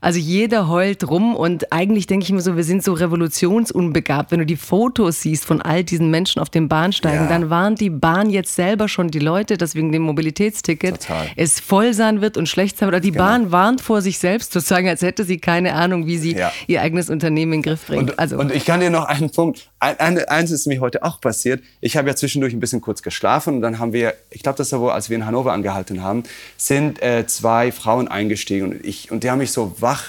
[0.00, 4.30] Also jeder heult rum und eigentlich denke ich mir so, wir sind so revolutionsunbegabt.
[4.30, 7.28] Wenn du die Fotos siehst von all diesen Menschen auf den Bahnsteigen, ja.
[7.28, 10.02] dann warnt die Bahn jetzt selber schon die Leute, dass wegen dem
[10.68, 11.26] Mobilitätsticket Total.
[11.36, 12.96] es voll sein wird und schlecht sein wird.
[12.96, 13.24] Oder die genau.
[13.24, 16.52] Bahn warnt vor sich selbst sozusagen, als hätte sie keine Ahnung, wie sie ja.
[16.66, 18.10] ihr eigenes Unternehmen in den Griff bringt.
[18.10, 18.38] Und, also.
[18.38, 21.62] und ich kann dir noch einen Punkt, ein, ein, eins ist mir heute auch passiert.
[21.80, 24.72] Ich habe ja zwischendurch ein bisschen kurz geschlafen und dann haben wir, ich glaube, das
[24.72, 26.24] war wohl, als wir in Hannover angehalten haben,
[26.56, 30.04] sind äh, zwei Frauen eingestiegen und, ich, und die haben mich so wach.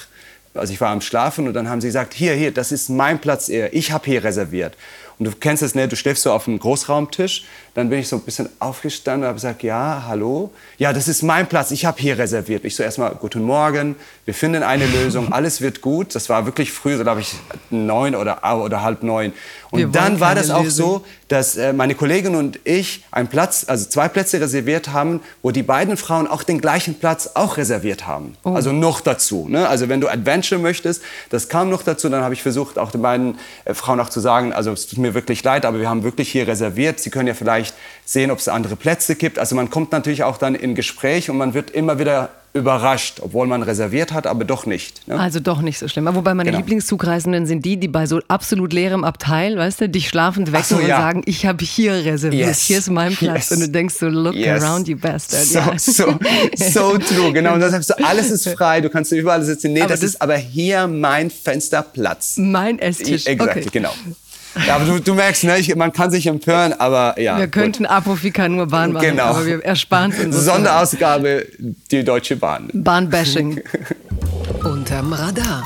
[0.56, 3.19] Also ich war am Schlafen und dann haben sie gesagt, hier, hier, das ist mein
[3.19, 4.76] Platz, ich habe hier reserviert.
[5.20, 5.88] Und du kennst es, ne?
[5.88, 7.44] du schläfst so auf einem Großraumtisch.
[7.74, 10.50] Dann bin ich so ein bisschen aufgestanden und habe gesagt, ja, hallo.
[10.78, 12.64] Ja, das ist mein Platz, ich habe hier reserviert.
[12.64, 16.16] Ich so erstmal, guten Morgen, wir finden eine Lösung, alles wird gut.
[16.16, 17.36] Das war wirklich früh, so glaube ich,
[17.70, 19.34] neun oder, oder halb neun.
[19.72, 20.88] Und dann war das auch Lösung.
[20.88, 25.52] so, dass äh, meine Kollegin und ich einen Platz, also zwei Plätze reserviert haben, wo
[25.52, 28.36] die beiden Frauen auch den gleichen Platz auch reserviert haben.
[28.44, 28.54] Oh.
[28.54, 29.48] Also noch dazu.
[29.48, 29.70] Ne?
[29.70, 32.10] Also wenn du Adventure möchtest, das kam noch dazu.
[32.10, 34.98] Dann habe ich versucht, auch den beiden äh, Frauen auch zu sagen, also es tut
[34.98, 37.00] mir wirklich leid, aber wir haben wirklich hier reserviert.
[37.00, 39.39] Sie können ja vielleicht sehen, ob es andere Plätze gibt.
[39.39, 43.45] Also man kommt natürlich auch dann in Gespräch und man wird immer wieder überrascht, obwohl
[43.45, 45.08] man reserviert hat, aber doch nicht.
[45.08, 45.19] Ne?
[45.19, 46.08] Also doch nicht so schlimm.
[46.13, 46.58] Wobei meine genau.
[46.58, 50.76] Lieblingszugreisenden sind die, die bei so absolut leerem Abteil, weißt du, dich schlafend wecken so,
[50.78, 52.62] und sagen, ich habe hier reserviert, yes.
[52.62, 53.50] hier ist mein Platz.
[53.50, 53.52] Yes.
[53.52, 54.63] Und du denkst so, look yes.
[54.63, 55.43] around you bastard.
[55.43, 55.78] So, ja.
[55.78, 56.19] so,
[56.56, 57.54] so true, genau.
[57.54, 59.74] Und dann sagst du, alles ist frei, du kannst überall sitzen.
[59.74, 62.38] Nee, aber das, das, ist aber hier mein Fensterplatz.
[62.38, 63.28] Mein Esstisch.
[63.28, 63.67] Exakt, okay.
[63.72, 63.93] genau.
[64.68, 67.38] Ja, aber du, du merkst, ne, ich, man kann sich empören, aber ja.
[67.38, 69.26] Wir könnten Apofika nur Bahn machen, genau.
[69.26, 70.36] aber wir ersparen es uns.
[70.46, 71.46] Sonderausgabe,
[71.92, 72.70] die Deutsche Bahn.
[72.74, 73.62] Bahnbashing.
[74.64, 75.66] Unterm Radar.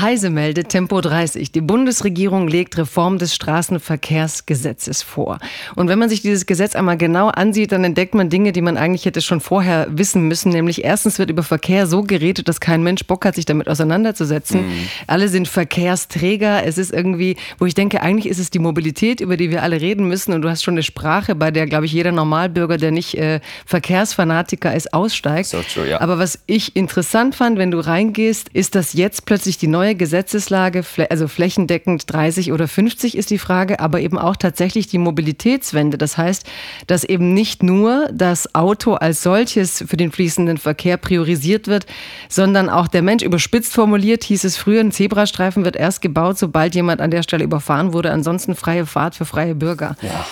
[0.00, 1.52] Heise meldet Tempo 30.
[1.52, 5.38] Die Bundesregierung legt Reform des Straßenverkehrsgesetzes vor.
[5.74, 8.76] Und wenn man sich dieses Gesetz einmal genau ansieht, dann entdeckt man Dinge, die man
[8.76, 10.50] eigentlich hätte schon vorher wissen müssen.
[10.50, 14.66] Nämlich erstens wird über Verkehr so geredet, dass kein Mensch Bock hat, sich damit auseinanderzusetzen.
[14.66, 14.88] Mhm.
[15.06, 16.64] Alle sind Verkehrsträger.
[16.64, 19.80] Es ist irgendwie, wo ich denke, eigentlich ist es die Mobilität, über die wir alle
[19.80, 20.32] reden müssen.
[20.32, 23.40] Und du hast schon eine Sprache, bei der, glaube ich, jeder Normalbürger, der nicht äh,
[23.66, 25.48] Verkehrsfanatiker ist, aussteigt.
[25.48, 26.00] So true, ja.
[26.00, 29.94] Aber was ich interessant fand, wenn du reingehst, ist, dass jetzt plötzlich die neue neue
[29.94, 35.98] Gesetzeslage, also flächendeckend 30 oder 50 ist die Frage, aber eben auch tatsächlich die Mobilitätswende.
[35.98, 36.46] Das heißt,
[36.86, 41.84] dass eben nicht nur das Auto als solches für den fließenden Verkehr priorisiert wird,
[42.30, 43.22] sondern auch der Mensch.
[43.22, 47.44] Überspitzt formuliert hieß es früher, ein Zebrastreifen wird erst gebaut, sobald jemand an der Stelle
[47.44, 48.10] überfahren wurde.
[48.10, 49.96] Ansonsten freie Fahrt für freie Bürger.
[50.00, 50.26] Ja.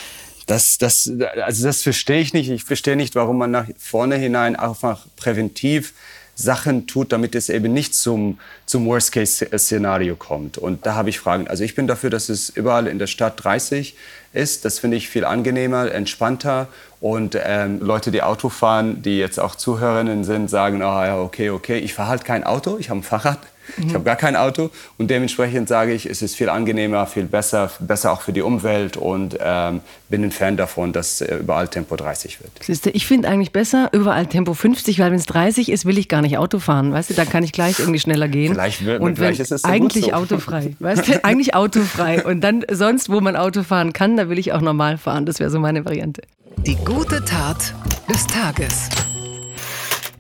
[0.47, 1.11] Das, das,
[1.45, 2.51] also das verstehe ich nicht.
[2.51, 5.93] Ich verstehe nicht, warum man nach vorne hinein einfach präventiv
[6.35, 10.59] Sachen tut, damit es eben nicht zum, zum Worst-Case-Szenario kommt.
[10.59, 11.47] Und da habe ich Fragen.
[11.49, 13.97] Also ich bin dafür, dass es überall in der Stadt 30
[14.33, 14.65] ist.
[14.65, 16.69] Das finde ich viel angenehmer, entspannter.
[17.01, 21.51] Und ähm, Leute, die Auto fahren, die jetzt auch Zuhörerinnen sind, sagen, oh, ja, okay,
[21.51, 23.39] okay, ich fahre halt kein Auto, ich habe ein Fahrrad.
[23.77, 23.87] Mhm.
[23.87, 27.71] Ich habe gar kein Auto und dementsprechend sage ich, es ist viel angenehmer, viel besser,
[27.81, 31.97] besser auch für die Umwelt und ähm, bin ein Fan davon, dass äh, überall Tempo
[31.97, 32.53] 30 wird.
[32.63, 36.09] Siehste, ich finde eigentlich besser überall Tempo 50, weil wenn es 30 ist, will ich
[36.09, 38.53] gar nicht Auto fahren, weißt du, da kann ich gleich irgendwie schneller gehen.
[38.53, 40.13] Vielleicht, wird, und vielleicht ist es eigentlich so.
[40.13, 44.39] autofrei, weißt du, eigentlich autofrei und dann sonst, wo man Auto fahren kann, da will
[44.39, 45.27] ich auch normal fahren.
[45.27, 46.23] Das wäre so meine Variante.
[46.59, 47.75] Die gute Tat
[48.09, 48.89] des Tages.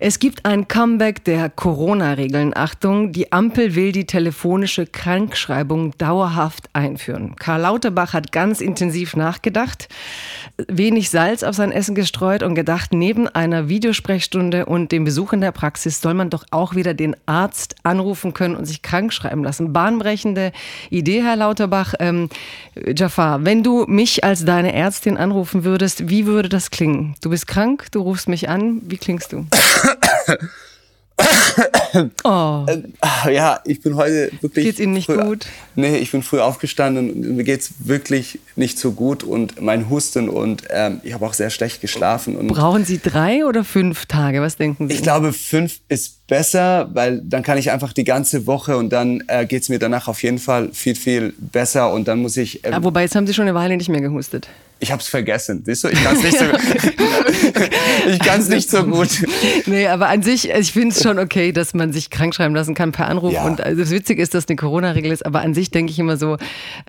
[0.04, 2.56] Es gibt ein Comeback der Corona-Regeln.
[2.56, 7.36] Achtung, die Ampel will die telefonische Krankschreibung dauerhaft einführen.
[7.36, 9.88] Karl Lauterbach hat ganz intensiv nachgedacht,
[10.66, 15.40] wenig Salz auf sein Essen gestreut und gedacht, neben einer Videosprechstunde und dem Besuch in
[15.40, 19.44] der Praxis soll man doch auch wieder den Arzt anrufen können und sich krank schreiben
[19.44, 19.72] lassen.
[19.72, 20.50] Bahnbrechende
[20.90, 21.94] Idee, Herr Lauterbach.
[22.00, 22.28] Ähm,
[22.74, 27.14] Jafar, wenn du mich als deine Ärztin anrufen würdest, wie würde das klingen?
[27.20, 29.46] Du bist krank, du rufst mich an, wie klingst du?
[31.94, 32.66] Oh.
[33.30, 34.64] Ja, ich bin heute wirklich.
[34.64, 35.46] Geht's Ihnen nicht früh, gut?
[35.74, 40.28] Nee, ich bin früh aufgestanden und mir geht's wirklich nicht so gut und mein Husten
[40.28, 42.36] und ähm, ich habe auch sehr schlecht geschlafen.
[42.36, 44.40] Und Brauchen Sie drei oder fünf Tage?
[44.40, 44.94] Was denken Sie?
[44.94, 49.22] ich glaube, fünf ist besser, weil dann kann ich einfach die ganze Woche und dann
[49.26, 52.64] äh, geht's mir danach auf jeden Fall viel, viel besser und dann muss ich.
[52.64, 54.48] Ähm, ja, wobei, jetzt haben Sie schon eine Weile nicht mehr gehustet.
[54.80, 55.62] ich habe es vergessen.
[55.66, 56.44] Siehst du, ich kann es nicht so.
[58.08, 59.08] ich kann es nicht so gut.
[59.66, 62.74] Nee, aber an sich, ich finde es schon okay, dass man sich krank schreiben lassen
[62.74, 63.32] kann per Anruf.
[63.32, 63.44] Ja.
[63.44, 66.16] Und also das Witzige ist, dass eine Corona-Regel ist, aber an sich denke ich immer
[66.16, 66.36] so,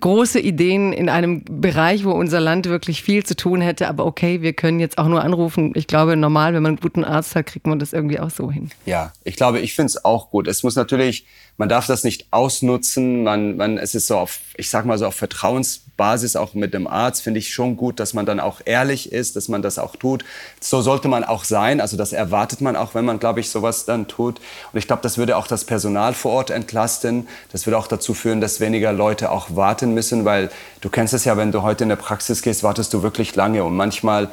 [0.00, 4.42] große Ideen in einem Bereich, wo unser Land wirklich viel zu tun hätte, aber okay,
[4.42, 5.72] wir können jetzt auch nur anrufen.
[5.74, 8.50] Ich glaube, normal, wenn man einen guten Arzt hat, kriegt man das irgendwie auch so
[8.50, 8.70] hin.
[8.86, 10.48] Ja, ich glaube, ich finde es auch gut.
[10.48, 13.22] Es muss natürlich, man darf das nicht ausnutzen.
[13.22, 16.86] Man, man, es ist so auf, ich sag mal so auf Vertrauensbasis auch mit dem
[16.86, 19.96] Arzt finde ich schon gut, dass man dann auch ehrlich ist, dass man das auch
[19.96, 20.24] tut.
[20.60, 21.80] So sollte man auch sein.
[21.80, 24.40] Also das erwartet man auch, wenn man, glaube ich, sowas dann tut.
[24.72, 27.28] Und ich glaube, das würde auch das Personal vor Ort entlasten.
[27.52, 31.24] Das würde auch dazu führen, dass weniger Leute auch warten müssen, weil du kennst es
[31.24, 34.30] ja, wenn du heute in der Praxis gehst, wartest du wirklich lange und manchmal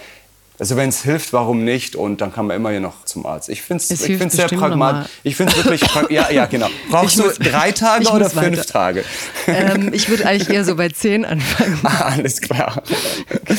[0.60, 1.96] also wenn es hilft, warum nicht?
[1.96, 3.50] Und dann kann man immer hier noch zum Arzt.
[3.50, 5.10] Ich finde Es es hilft sehr pragmatisch.
[5.24, 6.68] Ich finde es wirklich, ja, ja, genau.
[6.92, 8.66] Brauchst Ich muss- du drei Tage ich oder fünf weiter.
[8.66, 9.04] Tage?
[9.48, 11.80] Ähm, ich würde eigentlich eher so bei zehn anfangen.
[11.84, 12.84] Ah, Alles klar.
[13.46, 13.58] Das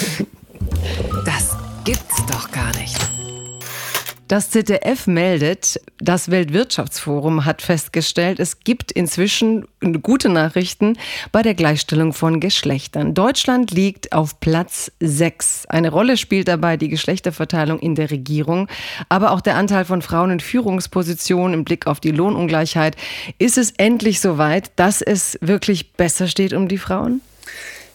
[4.32, 9.68] Das ZDF meldet, das Weltwirtschaftsforum hat festgestellt, es gibt inzwischen
[10.00, 10.96] gute Nachrichten
[11.32, 13.12] bei der Gleichstellung von Geschlechtern.
[13.12, 15.66] Deutschland liegt auf Platz 6.
[15.66, 18.68] Eine Rolle spielt dabei die Geschlechterverteilung in der Regierung,
[19.10, 22.96] aber auch der Anteil von Frauen in Führungspositionen im Blick auf die Lohnungleichheit.
[23.36, 27.20] Ist es endlich soweit, dass es wirklich besser steht um die Frauen?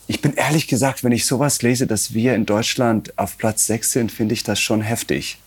[0.06, 3.92] Ich bin ehrlich gesagt, wenn ich sowas lese, dass wir in Deutschland auf Platz sechs
[3.92, 5.40] sind, finde ich das schon heftig.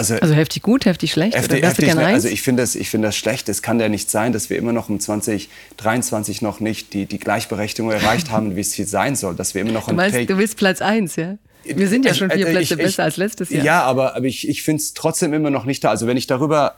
[0.00, 1.36] Also, Also heftig gut, heftig schlecht?
[1.36, 3.50] heftig, heftig, gern also ich finde das, ich finde das schlecht.
[3.50, 7.18] Es kann ja nicht sein, dass wir immer noch im 2023 noch nicht die, die
[7.18, 9.34] Gleichberechtigung erreicht haben, wie es hier sein soll.
[9.34, 11.36] Dass wir immer noch Du ein meinst, du willst Platz 1, ja?
[11.64, 13.62] Wir sind ja schon vier Äh, Plätze ich- ich- besser als letztes Jahr.
[13.64, 15.90] Ja, aber, aber ich, ich finde es trotzdem immer noch nicht da.
[15.90, 16.76] Also wenn ich darüber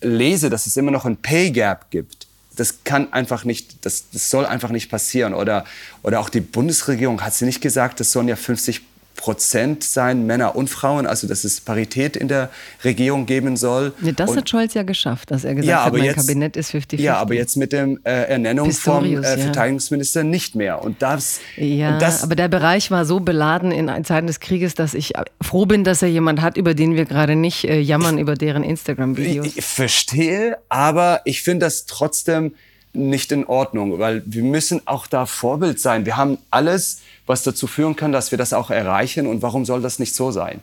[0.00, 4.30] lese, dass es immer noch ein Pay Gap gibt, das kann einfach nicht, das, das
[4.30, 5.34] soll einfach nicht passieren.
[5.34, 5.64] Oder,
[6.02, 8.80] oder auch die Bundesregierung hat sie nicht gesagt, das sollen ja 50
[9.14, 12.50] Prozent sein, Männer und Frauen, also dass es Parität in der
[12.82, 13.92] Regierung geben soll.
[14.00, 16.56] Nee, das und, hat Scholz ja geschafft, dass er gesagt ja, hat, mein jetzt, Kabinett
[16.56, 17.00] ist 50-50.
[17.00, 19.44] Ja, aber jetzt mit der äh, Ernennung vom Pistorius, äh, ja.
[19.44, 20.82] Verteidigungsminister nicht mehr.
[20.82, 24.74] Und das, Ja, und das aber der Bereich war so beladen in Zeiten des Krieges,
[24.74, 28.18] dass ich froh bin, dass er jemand hat, über den wir gerade nicht äh, jammern,
[28.18, 29.46] über deren Instagram-Videos.
[29.46, 32.54] Ich, ich verstehe, aber ich finde das trotzdem
[32.94, 36.06] nicht in Ordnung, weil wir müssen auch da Vorbild sein.
[36.06, 39.26] Wir haben alles, was dazu führen kann, dass wir das auch erreichen.
[39.26, 40.60] Und warum soll das nicht so sein?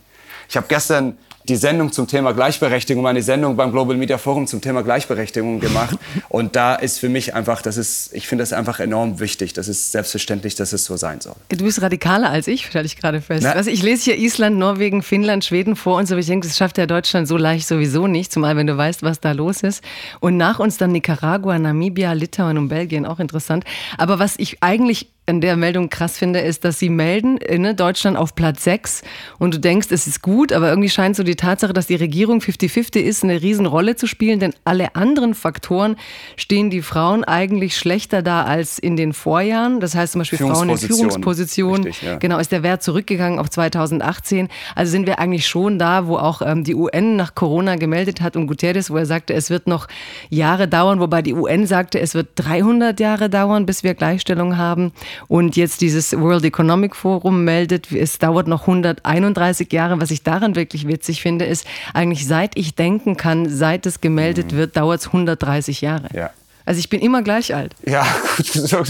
[0.49, 4.61] Ich habe gestern die Sendung zum Thema Gleichberechtigung, meine Sendung beim Global Media Forum zum
[4.61, 5.97] Thema Gleichberechtigung gemacht.
[6.29, 9.53] Und da ist für mich einfach, das ist, ich finde das einfach enorm wichtig.
[9.53, 11.33] Das ist selbstverständlich, dass es so sein soll.
[11.49, 13.41] Du bist radikaler als ich, stelle ich gerade fest.
[13.43, 16.13] Na- ich lese hier Island, Norwegen, Finnland, Schweden vor und so.
[16.13, 19.01] aber Ich denke, das schafft ja Deutschland so leicht sowieso nicht, zumal wenn du weißt,
[19.01, 19.83] was da los ist.
[20.19, 23.63] Und nach uns dann Nicaragua, Namibia, Litauen und Belgien, auch interessant.
[23.97, 28.17] Aber was ich eigentlich an der Meldung krass finde, ist, dass sie melden, ne, Deutschland
[28.17, 29.03] auf Platz 6
[29.37, 32.39] und du denkst, es ist gut, aber irgendwie scheint so die Tatsache, dass die Regierung
[32.39, 35.95] 50-50 ist, eine Riesenrolle zu spielen, denn alle anderen Faktoren
[36.37, 39.79] stehen die Frauen eigentlich schlechter da als in den Vorjahren.
[39.79, 41.83] Das heißt zum Beispiel Frauen in Führungspositionen.
[41.83, 42.17] Richtig, ja.
[42.17, 44.49] Genau, ist der Wert zurückgegangen auf 2018.
[44.75, 48.35] Also sind wir eigentlich schon da, wo auch ähm, die UN nach Corona gemeldet hat
[48.35, 49.87] und Guterres, wo er sagte, es wird noch
[50.29, 54.91] Jahre dauern, wobei die UN sagte, es wird 300 Jahre dauern, bis wir Gleichstellung haben.
[55.27, 59.99] Und jetzt dieses World Economic Forum meldet, es dauert noch 131 Jahre.
[60.01, 64.51] Was ich daran wirklich witzig finde, ist eigentlich seit ich denken kann, seit es gemeldet
[64.51, 64.57] mhm.
[64.57, 66.07] wird, dauert es 130 Jahre.
[66.13, 66.31] Ja.
[66.65, 67.75] Also ich bin immer gleich alt.
[67.85, 68.05] Ja,
[68.37, 68.47] gut.
[68.51, 68.83] So,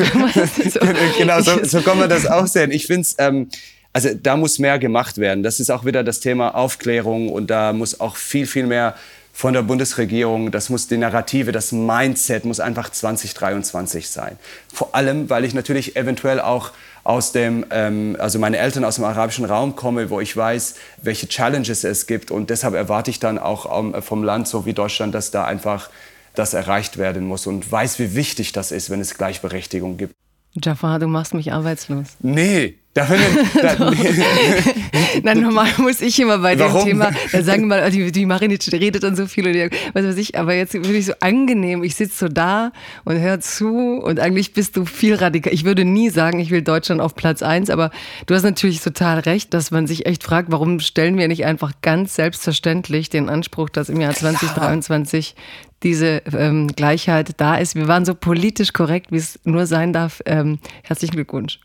[1.17, 2.71] genau, so, so kann man das auch sehen.
[2.71, 3.49] Ich finde es, ähm,
[3.93, 5.43] also da muss mehr gemacht werden.
[5.43, 8.95] Das ist auch wieder das Thema Aufklärung und da muss auch viel, viel mehr
[9.33, 14.37] von der Bundesregierung, das muss die Narrative, das Mindset muss einfach 2023 sein.
[14.71, 16.71] Vor allem, weil ich natürlich eventuell auch
[17.03, 21.27] aus dem, ähm, also meine Eltern aus dem arabischen Raum komme, wo ich weiß, welche
[21.27, 25.15] Challenges es gibt und deshalb erwarte ich dann auch ähm, vom Land so wie Deutschland,
[25.15, 25.89] dass da einfach
[26.35, 30.13] das erreicht werden muss und weiß, wie wichtig das ist, wenn es Gleichberechtigung gibt.
[30.53, 32.07] Jafar, du machst mich arbeitslos.
[32.19, 33.07] Nee, da,
[33.61, 33.91] da,
[35.23, 36.81] Nein, normal muss ich immer bei Warum?
[36.81, 40.17] dem Thema, da sagen mal, die, die Marinitsch redet dann so viel und was weiß
[40.17, 41.83] ich, aber jetzt finde ich so angenehm.
[41.83, 42.73] Ich sitze so da
[43.05, 45.53] und höre zu und eigentlich bist du viel radikal.
[45.53, 47.91] Ich würde nie sagen, ich will Deutschland auf Platz eins, aber
[48.25, 51.71] du hast natürlich total recht, dass man sich echt fragt, warum stellen wir nicht einfach
[51.81, 55.35] ganz selbstverständlich den Anspruch, dass im Jahr 2023
[55.83, 57.75] diese ähm, Gleichheit da ist.
[57.75, 60.21] Wir waren so politisch korrekt, wie es nur sein darf.
[60.25, 61.59] Ähm, herzlichen Glückwunsch.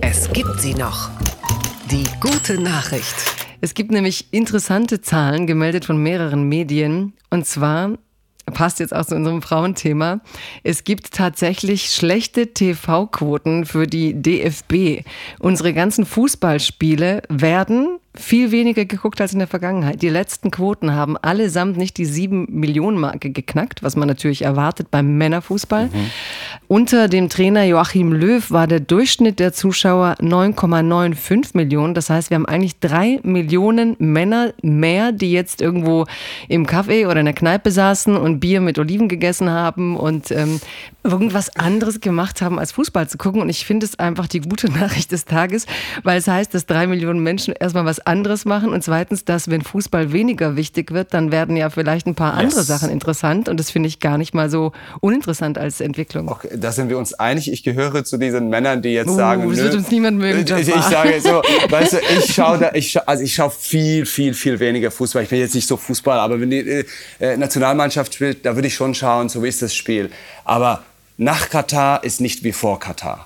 [0.00, 1.10] Es gibt sie noch.
[1.90, 3.14] Die gute Nachricht.
[3.60, 7.14] Es gibt nämlich interessante Zahlen gemeldet von mehreren Medien.
[7.30, 7.98] Und zwar
[8.52, 10.20] passt jetzt auch zu unserem Frauenthema.
[10.62, 15.04] Es gibt tatsächlich schlechte TV-Quoten für die DFB.
[15.40, 20.02] Unsere ganzen Fußballspiele werden viel weniger geguckt als in der Vergangenheit.
[20.02, 24.90] Die letzten Quoten haben allesamt nicht die sieben Millionen Marke geknackt, was man natürlich erwartet
[24.90, 25.86] beim Männerfußball.
[25.86, 26.10] Mhm.
[26.68, 31.94] Unter dem Trainer Joachim Löw war der Durchschnitt der Zuschauer 9,95 Millionen.
[31.94, 36.06] Das heißt, wir haben eigentlich drei Millionen Männer mehr, die jetzt irgendwo
[36.48, 40.60] im Café oder in der Kneipe saßen und Bier mit Oliven gegessen haben und ähm,
[41.04, 43.40] irgendwas anderes gemacht haben, als Fußball zu gucken.
[43.40, 45.66] Und ich finde es einfach die gute Nachricht des Tages,
[46.02, 49.62] weil es heißt, dass drei Millionen Menschen erstmal was anderes machen und zweitens, dass wenn
[49.62, 52.66] Fußball weniger wichtig wird, dann werden ja vielleicht ein paar andere yes.
[52.66, 56.28] Sachen interessant und das finde ich gar nicht mal so uninteressant als Entwicklung.
[56.28, 57.50] Okay, da sind wir uns einig.
[57.50, 60.40] Ich gehöre zu diesen Männern, die jetzt uh, sagen, das wird uns niemand mögen.
[60.40, 64.06] Ich, ich, sage so, weißt du, ich schaue da, ich schau, also ich schaue viel,
[64.06, 65.22] viel, viel weniger Fußball.
[65.22, 66.84] Ich bin jetzt nicht so Fußball, aber wenn die äh,
[67.20, 70.10] äh, Nationalmannschaft spielt, da würde ich schon schauen, so wie ist das Spiel.
[70.44, 70.82] Aber
[71.18, 73.25] nach Katar ist nicht wie vor Katar.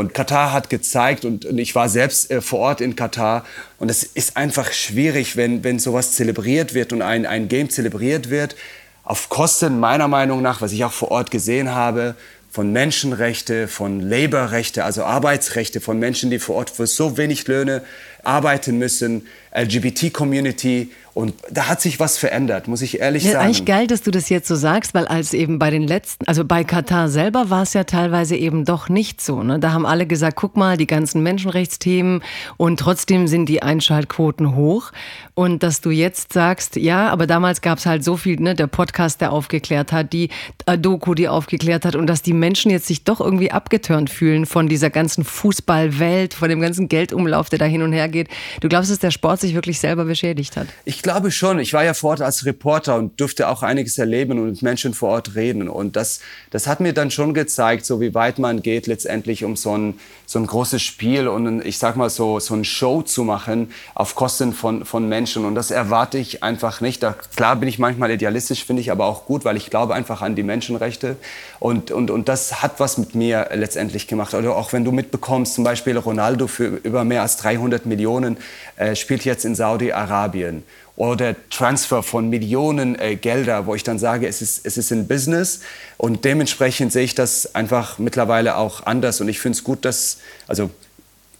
[0.00, 3.44] Und Katar hat gezeigt, und, und ich war selbst äh, vor Ort in Katar,
[3.76, 8.30] und es ist einfach schwierig, wenn, wenn sowas zelebriert wird und ein, ein Game zelebriert
[8.30, 8.56] wird,
[9.04, 12.14] auf Kosten meiner Meinung nach, was ich auch vor Ort gesehen habe,
[12.50, 17.82] von Menschenrechte, von Laborrechte, also Arbeitsrechte von Menschen, die vor Ort für so wenig Löhne
[18.22, 20.92] arbeiten müssen, LGBT-Community.
[21.12, 23.44] Und da hat sich was verändert, muss ich ehrlich ja, sagen.
[23.44, 26.44] Eigentlich geil, dass du das jetzt so sagst, weil als eben bei den letzten, also
[26.44, 29.42] bei Katar selber war es ja teilweise eben doch nicht so.
[29.42, 29.58] Ne?
[29.58, 32.22] Da haben alle gesagt, guck mal, die ganzen Menschenrechtsthemen
[32.56, 34.92] und trotzdem sind die Einschaltquoten hoch.
[35.34, 38.66] Und dass du jetzt sagst, ja, aber damals gab es halt so viel, ne, der
[38.66, 40.28] Podcast, der aufgeklärt hat, die
[40.66, 44.44] äh, Doku, die aufgeklärt hat und dass die Menschen jetzt sich doch irgendwie abgeturnt fühlen
[44.44, 48.28] von dieser ganzen Fußballwelt, von dem ganzen Geldumlauf, der da hin und her geht.
[48.60, 50.66] Du glaubst, dass der Sport sich wirklich selber beschädigt hat?
[50.84, 51.58] Ich glaube schon.
[51.58, 54.94] Ich war ja vor Ort als Reporter und durfte auch einiges erleben und mit Menschen
[54.94, 55.68] vor Ort reden.
[55.68, 59.56] Und das, das hat mir dann schon gezeigt, so wie weit man geht letztendlich um
[59.56, 63.24] so ein, so ein großes Spiel und ich sag mal so, so ein Show zu
[63.24, 65.44] machen auf Kosten von, von Menschen.
[65.44, 67.02] Und das erwarte ich einfach nicht.
[67.02, 70.22] Da, klar bin ich manchmal idealistisch, finde ich aber auch gut, weil ich glaube einfach
[70.22, 71.16] an die Menschenrechte.
[71.58, 74.34] Und, und, und das hat was mit mir letztendlich gemacht.
[74.34, 78.38] Oder auch wenn du mitbekommst, zum Beispiel Ronaldo für über mehr als 300 Millionen
[78.76, 80.62] äh, spielt jetzt in Saudi-Arabien.
[80.96, 85.08] Oder Transfer von Millionen äh, Gelder, wo ich dann sage, es ist, es ist ein
[85.08, 85.60] Business.
[85.96, 89.20] Und dementsprechend sehe ich das einfach mittlerweile auch anders.
[89.20, 90.70] Und ich finde es gut, dass, also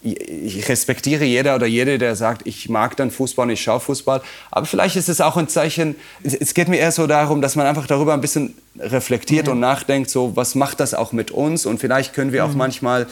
[0.02, 4.22] ich respektiere jeder oder jede, der sagt, ich mag dann Fußball und ich schaue Fußball.
[4.50, 7.66] Aber vielleicht ist es auch ein Zeichen, es geht mir eher so darum, dass man
[7.66, 9.52] einfach darüber ein bisschen reflektiert mhm.
[9.52, 11.66] und nachdenkt, so, was macht das auch mit uns?
[11.66, 12.58] Und vielleicht können wir auch mhm.
[12.58, 13.06] manchmal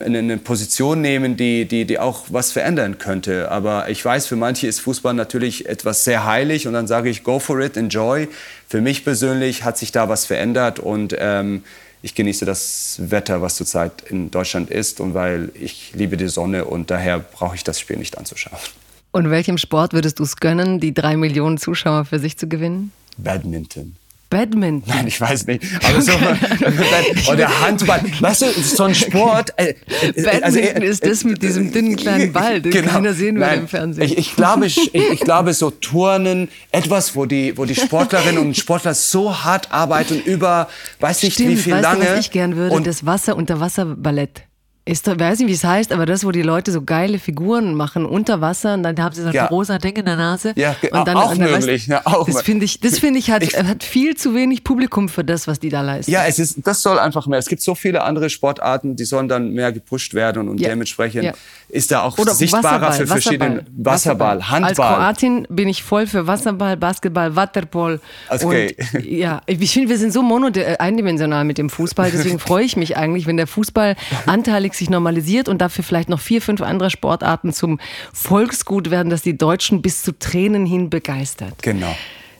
[0.00, 3.50] eine Position nehmen, die, die, die auch was verändern könnte.
[3.50, 7.22] Aber ich weiß, für manche ist Fußball natürlich etwas sehr heilig und dann sage ich,
[7.22, 8.28] go for it, enjoy.
[8.68, 11.62] Für mich persönlich hat sich da was verändert und ähm,
[12.02, 16.66] ich genieße das Wetter, was zurzeit in Deutschland ist und weil ich liebe die Sonne
[16.66, 18.58] und daher brauche ich das Spiel nicht anzuschauen.
[19.10, 22.92] Und welchem Sport würdest du es gönnen, die drei Millionen Zuschauer für sich zu gewinnen?
[23.16, 23.96] Badminton.
[24.34, 24.82] Badminton.
[24.92, 25.62] Nein, ich weiß nicht.
[25.88, 26.10] Aber so,
[27.32, 28.00] oder Handball.
[28.18, 29.52] Weißt du, so ein Sport.
[29.56, 29.74] Äh, äh,
[30.12, 32.90] Badminton also, äh, ist das mit diesem dünnen kleinen Ball, den genau.
[32.90, 34.02] keiner sehen will im Fernsehen.
[34.02, 38.56] Ich, ich glaube, ich, ich, glaube, so Turnen, etwas, wo die, wo die Sportlerinnen und
[38.56, 40.68] Sportler so hart arbeiten über,
[40.98, 42.04] weiß ich Stimmt, wie viel weißt lange.
[42.04, 44.42] Du, was ich gern würde, und das Wasser unter Wasser Ballett.
[44.86, 48.04] Ist, weiß nicht, wie es heißt, aber das, wo die Leute so geile Figuren machen
[48.04, 49.46] unter Wasser und dann haben sie so ein ja.
[49.46, 50.52] rosa Ding in der Nase.
[50.56, 51.88] Ja, und dann, auch und dann möglich.
[51.88, 54.62] Weißt, ja, auch das finde ich, das finde ich hat, ich, hat viel zu wenig
[54.62, 56.10] Publikum für das, was die da leisten.
[56.10, 57.38] Ja, es ist, das soll einfach mehr.
[57.38, 60.68] Es gibt so viele andere Sportarten, die sollen dann mehr gepusht werden und ja.
[60.68, 61.32] dementsprechend
[61.70, 64.86] ist da auch Oder sichtbarer Wasserball, für verschiedene Wasserball, Wasserball, Handball.
[64.86, 68.00] Als Kroatin bin ich voll für Wasserball, Basketball, Waterpol.
[68.28, 68.76] Okay.
[68.92, 72.76] Und, ja, ich finde, wir sind so mono eindimensional mit dem Fußball, deswegen freue ich
[72.76, 76.90] mich eigentlich, wenn der Fußball anteilig sich normalisiert und dafür vielleicht noch vier, fünf andere
[76.90, 77.78] Sportarten zum
[78.12, 81.62] Volksgut werden, das die Deutschen bis zu Tränen hin begeistert.
[81.62, 81.94] Genau.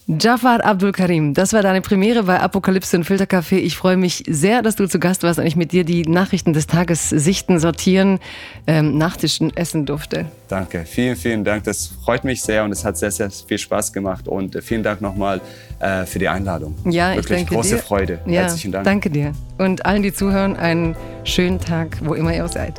[0.07, 3.57] Jafar Abdul Karim, das war deine Premiere bei Apokalypse und Filtercafé.
[3.57, 6.52] Ich freue mich sehr, dass du zu Gast warst und ich mit dir die Nachrichten
[6.52, 8.18] des Tages sichten, sortieren,
[8.66, 10.26] ähm, Nachtischen essen durfte.
[10.48, 11.64] Danke, vielen, vielen Dank.
[11.64, 14.28] Das freut mich sehr und es hat sehr, sehr viel Spaß gemacht.
[14.28, 15.40] Und äh, vielen Dank nochmal
[15.80, 16.74] äh, für die Einladung.
[16.84, 17.82] Ja, Wirklich ich danke große dir.
[17.82, 18.20] Freude.
[18.26, 18.84] Ja, Herzlichen Dank.
[18.84, 19.32] Danke dir.
[19.57, 22.78] Und allen, die zuhören, einen schönen Tag, wo immer ihr auch seid.